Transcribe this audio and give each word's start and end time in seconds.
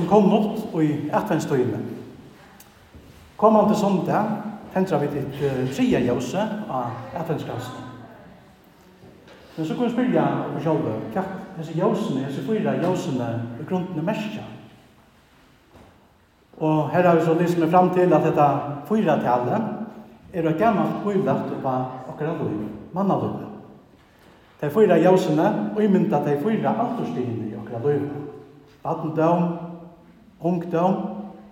som 0.00 0.08
kom 0.08 0.32
opp 0.32 0.80
i 0.80 0.92
etvenstøyene. 1.12 1.78
Kom 3.36 3.54
han 3.54 3.68
til 3.68 3.76
sondag 3.80 4.30
tendra 4.72 4.98
vi 5.02 5.08
til 5.12 5.26
uh, 5.42 5.74
tria 5.74 6.00
jause 6.04 6.40
av 6.70 7.20
adventskransen. 7.20 7.86
Men 9.56 9.66
så 9.66 9.74
kan 9.74 9.84
vi 9.84 9.92
spyrja 9.92 10.26
på 10.54 10.62
sjálve, 10.62 10.94
hva 11.12 11.24
disse 11.58 11.74
jausene, 11.76 12.28
disse 12.28 12.44
fyra 12.46 12.76
jausene, 12.80 13.28
i 13.60 13.66
grunden 13.68 13.98
er 13.98 14.06
merskja. 14.06 14.44
Og 16.60 16.90
her 16.92 17.08
har 17.08 17.18
vi 17.18 17.24
så 17.26 17.34
lyst 17.34 17.58
med 17.58 17.70
fram 17.72 17.90
til 17.94 18.12
at 18.14 18.24
dette 18.24 18.48
fyra 18.88 19.18
tallet 19.24 19.68
er 20.32 20.46
et 20.46 20.60
gammalt 20.60 21.02
bøyvlagt 21.04 21.50
oppa 21.56 21.74
okkara 22.12 22.36
liv, 22.44 22.68
mannalivet. 22.94 23.48
De 24.60 24.70
fyra 24.70 24.96
jausene, 25.00 25.72
og 25.74 25.82
imynda 25.84 26.22
de 26.24 26.38
fyra 26.44 26.76
alterstigene 26.84 27.50
i 27.50 27.56
okkara 27.58 27.82
liv. 27.88 28.06
Vattendom, 28.84 29.69
ungdom, 30.42 30.94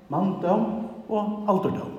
manndom 0.08 0.67
og 1.08 1.49
alderdom. 1.49 1.94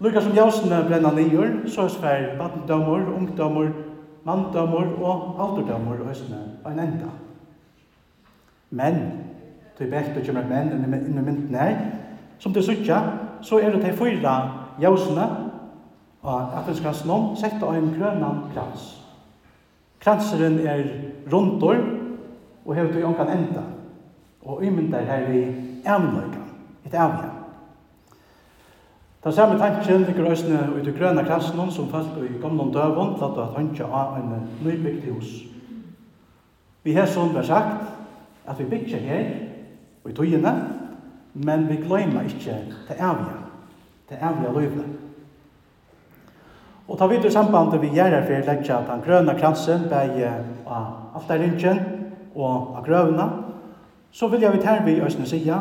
Lukka 0.00 0.20
som 0.20 0.34
jausene 0.36 0.82
brenna 0.88 1.10
nyer, 1.16 1.62
så 1.72 1.86
er 1.86 1.94
svær 1.94 2.24
baddommer, 2.38 3.06
ungdommer, 3.16 3.70
manndommer 4.26 4.90
og 5.00 5.38
alderdommer 5.40 6.00
og 6.00 6.10
høysene 6.10 6.42
og 6.64 6.72
en 6.72 6.82
enda. 6.82 7.12
Men, 8.70 8.98
til 9.78 9.88
bekt 9.92 10.18
og 10.18 10.26
kjemmer 10.26 10.48
menn 10.50 10.74
inn 10.74 10.84
i 10.84 11.22
mynden 11.22 11.56
her, 11.56 11.78
som 12.38 12.52
til 12.52 12.64
suttja, 12.66 12.98
så 13.40 13.60
er 13.62 13.72
det 13.72 13.84
de 13.84 13.94
fyra 13.96 14.34
jausene 14.82 15.26
og 16.26 16.56
athenskransen 16.58 17.10
om, 17.10 17.30
setta 17.38 17.68
av 17.68 17.78
en 17.78 17.92
grønan 17.94 18.42
krans. 18.52 18.90
Kranseren 20.02 20.58
er 20.66 20.84
rundor 21.32 21.78
og 22.66 22.74
hevet 22.76 23.00
i 23.00 23.06
ånkan 23.06 23.32
enda 23.32 23.64
og 24.46 24.62
ymyndar 24.62 25.04
her 25.04 25.26
vi 25.30 25.40
avløyga, 25.86 26.42
et 26.86 26.94
avløyga. 26.94 27.32
Ta 29.22 29.32
samme 29.32 29.58
tanken 29.58 30.04
ligger 30.06 30.30
òsne 30.30 30.58
ut 30.76 30.86
i 30.86 30.92
grøna 30.94 31.24
kransnum 31.26 31.70
som 31.70 31.88
falt 31.90 32.14
i 32.22 32.38
gamle 32.42 32.68
døvun 32.72 33.16
til 33.18 33.24
at 33.24 33.38
at 33.42 33.56
hantja 33.56 33.84
av 33.84 34.18
en 34.20 34.48
nybygd 34.62 35.08
hus. 35.10 35.32
Vi 36.84 36.94
har 36.94 37.06
sånn 37.10 37.34
var 37.34 37.42
sagt 37.42 37.88
at 38.46 38.58
vi 38.58 38.68
bygger 38.70 39.02
her 39.02 39.24
og 40.04 40.10
i 40.10 40.14
tøyene, 40.14 40.52
men 41.34 41.66
vi 41.68 41.80
gløyma 41.82 42.22
ikkje 42.22 42.54
til 42.86 43.00
avløyga, 43.00 43.42
til 44.08 44.22
avløyga 44.22 44.52
løyga. 44.60 44.86
Og 46.88 46.98
ta 46.98 47.06
vidt 47.10 47.24
i 47.26 47.30
sambandet 47.34 47.82
vi 47.82 47.90
gjør 47.96 48.20
for 48.22 48.36
å 48.36 48.46
legge 48.46 48.78
den 48.92 49.02
grøna 49.02 49.34
kransen, 49.34 49.88
bare 49.90 50.30
av 50.66 51.18
altaringen 51.18 51.82
og 52.36 52.76
av 52.78 52.84
grøvene, 52.86 53.26
så 54.10 54.28
vil 54.28 54.40
jeg 54.40 54.52
vi 54.52 54.62
her 54.64 54.84
vi 54.84 55.00
øsne 55.00 55.26
sida, 55.26 55.58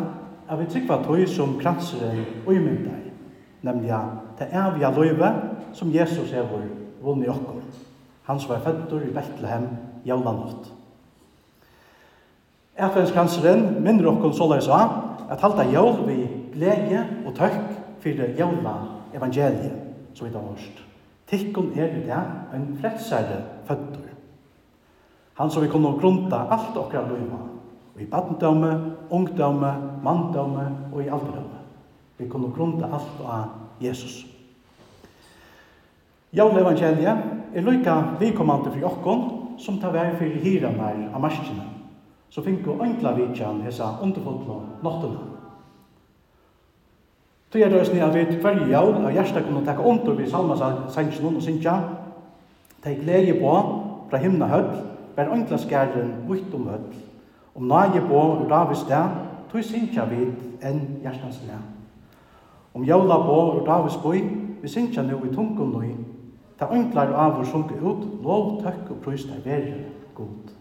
at 0.50 0.60
vi 0.60 0.66
trykva 0.66 1.02
tøy 1.04 1.26
som 1.26 1.58
kranseren 1.62 2.26
uimynda 2.48 2.90
i, 2.90 3.12
nemlig 3.62 3.94
det 4.40 4.48
evige 4.54 4.92
løyve 4.96 5.32
som 5.74 5.94
Jesus 5.94 6.34
er 6.34 6.48
vår 6.48 6.66
vunni 7.02 7.28
okkur. 7.30 7.62
Han 8.26 8.40
som 8.40 8.56
er 8.56 8.60
fødder 8.60 9.02
i 9.02 9.14
Bethlehem 9.14 9.68
jævlanått. 10.06 10.72
Adventskranseren 12.78 13.84
minner 13.84 14.10
okkur 14.12 14.34
så 14.36 14.48
løy 14.52 14.62
sa, 14.62 14.80
at 15.30 15.42
halda 15.42 15.66
jævl 15.72 16.08
vi 16.08 16.18
glede 16.54 17.06
og 17.26 17.34
tøkk 17.36 17.62
fyrir 18.04 18.36
jævla 18.38 18.76
evangeliet 19.16 19.74
som 20.14 20.28
vi 20.28 20.34
da 20.34 20.40
hørst. 20.44 20.84
Tikkun 21.28 21.72
er 21.76 21.86
i 21.86 22.04
det 22.06 22.22
en 22.54 22.78
fredsare 22.82 23.42
fødder. 23.66 24.12
Han 25.34 25.52
som 25.52 25.64
vi 25.64 25.68
kunne 25.68 25.98
grunta 26.00 26.46
alt 26.52 26.78
okra 26.78 27.02
løyva 27.08 27.55
Og 27.96 28.02
i 28.02 28.06
badendømme, 28.06 28.96
ungdømme, 29.10 29.74
manndømme 30.04 30.78
og 30.94 31.04
i 31.04 31.08
alderdømme. 31.08 31.60
Vi 32.18 32.28
kunne 32.28 32.52
grunta 32.52 32.86
alt 32.86 33.22
av 33.24 33.44
Jesus. 33.82 34.26
Jón 36.36 36.58
evangelia 36.60 37.16
er 37.56 37.64
lykka 37.64 37.96
vikommande 38.20 38.72
for 38.72 38.88
okkon 38.90 39.24
som 39.60 39.80
tar 39.80 39.94
vei 39.96 40.10
for 40.20 40.42
hiranar 40.44 40.98
av 41.14 41.22
marskina. 41.24 41.64
Så 42.30 42.44
finko 42.44 42.76
enkla 42.84 43.14
vitjan 43.16 43.62
hesa 43.64 43.94
underfotlo 44.04 44.60
nottuna. 44.84 45.32
Så 47.52 47.62
jeg 47.62 47.72
døsni 47.72 48.02
av 48.04 48.16
et 48.20 48.36
kvarje 48.42 48.68
jól 48.68 48.98
av 49.00 49.14
hjersta 49.16 49.46
kunne 49.46 49.64
takka 49.64 49.88
under 49.88 50.18
vi 50.20 50.28
salma 50.28 50.58
sannsjonen 50.92 51.40
og 51.40 51.44
sinja. 51.44 51.78
Teik 52.84 53.00
glede 53.06 53.40
på 53.40 53.56
fra 54.10 54.20
himna 54.20 54.52
høll, 54.52 54.68
ber 55.16 55.32
enkla 55.32 55.58
skæren 55.58 56.18
vitt 56.28 56.52
om 56.54 56.68
høll 56.68 56.90
Om 57.56 57.64
nage 57.64 58.02
på 58.02 58.46
Davids 58.50 58.84
dag, 58.90 59.10
tog 59.52 59.64
synkja 59.64 60.04
vid 60.06 60.34
enn 60.66 60.82
hjertans 61.04 61.38
dag. 61.48 61.62
Om 62.76 62.84
jævla 62.84 63.16
på 63.24 63.64
Davids 63.68 63.96
boi, 64.04 64.20
vi 64.62 64.68
synkja 64.68 65.04
nu 65.06 65.22
i 65.24 65.32
tungum 65.32 65.72
nøy, 65.72 65.94
ta 66.60 66.68
øntlar 66.72 67.14
av 67.16 67.38
og 67.40 67.48
sunke 67.48 67.78
ut, 67.80 68.04
lov, 68.24 68.58
tøkk 68.64 68.90
og 68.92 69.00
prøys 69.06 69.24
deg 69.30 69.46
verre 69.46 69.78
god. 70.18 70.52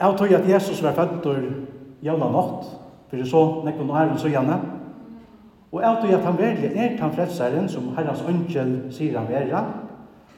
Jeg 0.00 0.18
tog 0.18 0.34
at 0.36 0.48
Jesus 0.48 0.82
var 0.82 0.92
fødder 0.98 1.46
jævla 2.04 2.28
nått, 2.34 2.66
for 3.08 3.24
så 3.24 3.42
nekken 3.64 3.90
og 3.90 3.96
æren 3.96 4.18
så 4.18 4.28
gjerne, 4.28 4.58
og 5.72 5.80
jeg 5.80 5.98
tog 6.02 6.12
at 6.12 6.26
han 6.26 6.38
verlig 6.38 6.72
er 6.74 6.98
den 6.98 7.14
fredseren 7.14 7.68
som 7.68 7.88
herrens 7.96 8.24
ønskjel 8.28 8.74
sier 8.92 9.16
han 9.18 9.28
verre, 9.32 9.64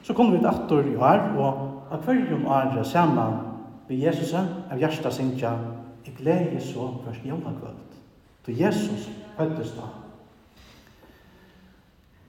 så 0.02 0.14
kommer 0.14 0.37
vi 0.37 0.38
til 0.38 0.52
atter 0.52 0.93
i 0.93 0.94
år, 0.96 1.26
og 1.38 1.93
at 1.93 2.06
hverjum 2.06 2.46
året 2.46 2.87
sammen 2.87 3.53
vi 3.86 3.94
Jesus 3.94 4.34
av 4.70 4.81
hjärsta 4.81 5.10
synkja, 5.10 5.58
i 6.04 6.10
glädje 6.10 6.60
så 6.60 6.94
först 7.06 7.25
jämna 7.25 7.52
kvöld. 7.60 7.76
Då 8.46 8.52
Jesus 8.52 9.08
föddes 9.36 9.75
då. 9.75 9.82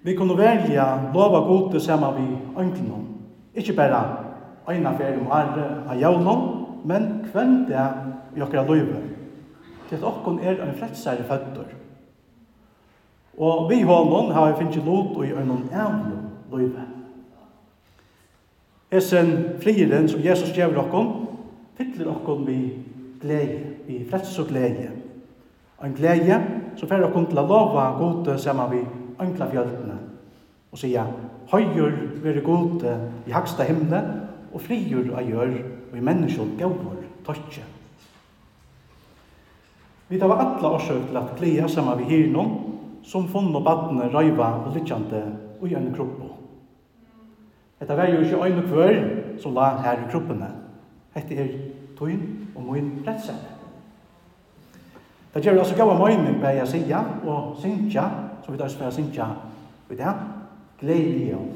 Vi 0.01 0.17
kunde 0.17 0.35
välja 0.35 1.11
lova 1.13 1.47
god 1.47 1.71
tillsammans 1.71 2.15
vi 2.19 2.59
önklinom. 2.61 3.07
Ikke 3.53 3.73
bara 3.73 4.25
ena 4.67 4.97
färg 4.97 5.17
om 5.17 5.31
arre 5.31 5.83
av 5.89 5.99
jaunom, 5.99 6.65
men 6.83 7.27
kvendt 7.31 7.69
det 7.69 7.93
i 8.35 8.41
okra 8.41 8.63
løyve. 8.63 9.01
Til 9.89 9.95
at 9.95 10.03
okkon 10.03 10.39
er 10.39 10.61
en 10.61 10.75
frelsare 10.77 11.23
føtter. 11.23 11.65
Og 13.37 13.69
vi 13.69 13.81
honom 13.81 14.31
har 14.31 14.51
vi 14.51 14.57
finnst 14.63 14.85
lot 14.85 15.17
og 15.17 15.25
i 15.25 15.31
øynon 15.31 15.69
evno 15.71 16.21
løyve. 16.51 16.85
Esen 18.91 19.59
frieren 19.61 20.09
som 20.09 20.21
Jesus 20.23 20.53
gjør 20.55 20.77
okkon, 20.85 21.24
fyller 21.77 22.11
okkom 22.11 22.45
vi 22.47 22.59
glede, 23.21 23.59
vi 23.87 24.01
frels 24.09 24.39
og 24.39 24.47
glede. 24.47 24.89
Og 25.77 25.87
en 25.87 25.95
glede 25.97 26.39
som 26.79 26.89
fer 26.89 27.03
okkom 27.07 27.27
til 27.29 27.41
å 27.41 27.47
lova 27.47 27.89
gode 27.99 28.37
sammen 28.41 28.71
vi 28.71 28.83
ankla 29.19 29.47
fjøltene 29.51 29.97
og 30.71 30.79
sier 30.79 31.11
høyur 31.51 31.93
veri 32.23 32.43
gode 32.43 32.95
i 33.27 33.33
haksta 33.35 33.67
himne 33.67 34.01
og 34.51 34.63
frigjur 34.63 35.13
a 35.15 35.23
gjør 35.23 35.55
og 35.91 35.95
i 35.95 36.03
menneskjol 36.03 36.55
gaur 36.59 36.99
tøtje. 37.27 37.63
Vi 40.07 40.19
tar 40.21 40.35
alla 40.35 40.71
årsøk 40.77 41.07
til 41.09 41.17
at 41.17 41.35
glede 41.39 41.69
sama 41.71 41.95
vi 41.97 42.09
hyr 42.09 42.27
noen 42.33 42.75
som 43.05 43.27
funn 43.29 43.53
og 43.55 43.63
badne 43.65 44.09
røyva 44.13 44.51
og 44.65 44.75
lytjande 44.75 45.21
og 45.59 45.69
i 45.69 45.77
en 45.77 45.93
kroppo. 45.95 46.31
Etta 47.81 47.95
var 47.97 48.09
jo 48.09 48.21
ikke 48.23 48.43
øyne 48.45 48.67
kvør 48.67 48.99
som 49.41 49.55
la 49.55 49.75
her 49.83 50.03
i 50.03 50.11
kroppene. 50.11 50.47
Hette 51.15 51.35
er 51.35 51.51
tøyn 51.97 52.21
og 52.55 52.63
møyn 52.67 52.91
retsen. 53.07 53.37
Det 55.33 55.43
gjør 55.43 55.59
altså 55.59 55.75
gav 55.75 55.91
møyning 55.99 56.39
bei 56.39 56.55
jeg 56.55 56.67
sida 56.67 57.01
og 57.27 57.57
sinja, 57.59 58.05
som 58.43 58.53
vi 58.53 58.59
tar 58.59 58.71
spør 58.71 58.93
sinja 58.95 59.27
vi 59.89 59.95
det, 59.95 60.13
glede 60.79 61.09
i 61.09 61.27
jævn. 61.29 61.51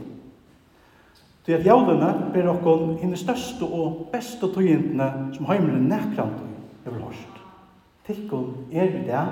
Det 1.46 1.54
at 1.54 1.66
jævnene 1.66 2.32
ber 2.34 2.50
okkon 2.50 2.98
henne 3.02 3.18
største 3.18 3.66
og 3.66 4.10
beste 4.12 4.48
tøyendene 4.54 5.34
som 5.34 5.46
heimelen 5.46 5.88
nekrant 5.90 6.38
tøy, 6.38 6.52
jeg 6.86 6.94
vil 6.94 7.04
hørst. 7.04 7.40
Tikkon 8.06 8.56
er 8.72 8.84
i 8.84 9.06
det 9.08 9.24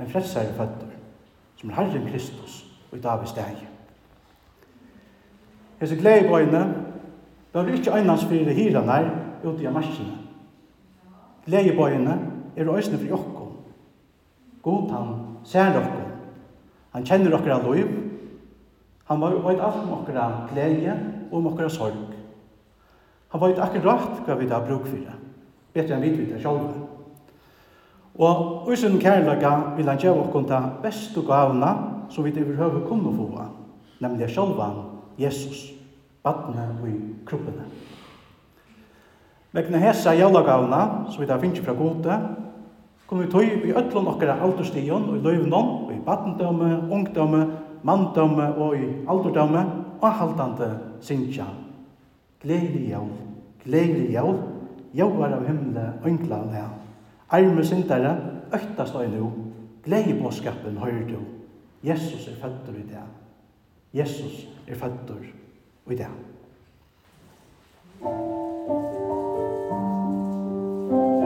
en 0.00 0.10
frelsare 0.10 0.52
føtter, 0.54 0.92
som 1.56 1.70
er 1.70 1.74
Herren 1.74 2.08
Kristus 2.10 2.64
og 2.92 2.98
i 2.98 3.00
Davids 3.00 3.32
dag. 3.32 3.56
Hese 5.80 5.96
glede 5.96 6.26
i 6.26 6.28
bøyne, 6.28 6.64
det 7.54 7.60
er 7.60 7.74
ikke 7.74 7.94
einans 7.94 8.24
fyrir 8.24 8.52
hirene, 8.54 9.23
ute 9.44 9.62
i 9.62 9.68
amaskene. 9.68 10.18
Gledebøyene 11.44 12.18
er 12.56 12.70
øsene 12.76 12.98
for 12.98 13.06
jokko. 13.06 13.48
God 14.62 14.90
han 14.90 15.14
ser 15.44 15.76
okko. 15.76 16.04
Han 16.94 17.04
kjenner 17.04 17.36
okkara 17.36 17.60
loiv. 17.62 17.90
Han 19.04 19.20
veit 19.20 19.60
alt 19.60 19.82
om 19.82 19.98
okkara 19.98 20.28
glede 20.52 20.94
og 21.30 21.38
om 21.38 21.52
okkara 21.52 21.68
sorg. 21.68 22.14
Han 23.34 23.42
veit 23.42 23.60
akkurat 23.60 24.22
hva 24.24 24.38
vi 24.38 24.48
da 24.48 24.62
bruk 24.64 24.86
for. 24.86 24.96
det. 24.96 25.20
Bedre 25.74 25.96
enn 25.96 26.02
vi 26.02 26.14
vet 26.14 26.32
det 26.32 26.40
sjálva. 26.42 26.72
Og 28.14 28.68
usun 28.70 29.00
kærlaga 29.02 29.74
vil 29.76 29.88
han 29.90 29.98
gjøre 29.98 30.28
okkon 30.28 30.46
ta 30.46 30.60
beste 30.82 31.22
gavna 31.26 31.72
som 32.10 32.24
vi 32.24 32.30
overhøver 32.30 32.86
kunne 32.86 33.10
få, 33.16 33.46
nemlig 34.00 34.30
sjálvan 34.30 34.76
Jesus, 35.18 35.72
badne 36.22 36.68
og 36.80 36.88
i 36.88 36.94
kroppene. 37.26 37.66
Vegna 39.54 39.78
hesa 39.78 40.14
jólagavna, 40.14 41.06
som 41.10 41.20
vi 41.22 41.26
da 41.30 41.38
finnst 41.38 41.62
fra 41.62 41.72
gode, 41.78 42.16
kunne 43.06 43.26
vi 43.26 43.30
tøy 43.30 43.68
i 43.68 43.74
öllun 43.76 44.08
okkara 44.10 44.40
alderstigen 44.42 45.04
og 45.06 45.18
i 45.18 45.22
løyvnån, 45.22 45.68
og 45.86 45.92
i 45.94 46.00
badendømme, 46.02 46.70
ungdømme, 46.90 47.42
manndømme 47.86 48.48
og 48.58 48.74
i 48.74 48.88
alderdømme, 49.06 49.62
og 50.00 50.10
haldande 50.18 50.70
sinja. 51.00 51.46
Gledelig 52.42 52.90
jól, 52.90 53.12
gledelig 53.64 54.10
jól, 54.16 54.40
jólvar 54.92 55.36
av 55.38 55.46
himle, 55.46 55.86
øngla 56.04 56.40
og 56.42 56.50
nea. 56.50 56.66
Arme 57.30 57.64
sindare, 57.64 58.16
øktast 58.52 58.98
og 58.98 59.06
nu, 59.08 59.30
gledelig 59.86 60.18
båskapen 60.22 60.82
høyr 60.82 61.06
du. 61.08 61.20
Jesus 61.84 62.26
er 62.28 62.40
fødder 62.42 62.80
i 62.80 62.88
det. 62.90 63.06
Jesus 63.94 64.48
er 64.66 64.74
fødder 64.74 65.30
i 65.90 65.94
det. 65.94 66.10
Thank 68.02 68.14
you. 68.16 68.53
Musik 70.94 71.23